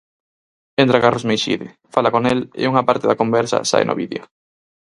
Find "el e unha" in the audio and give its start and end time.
2.31-2.85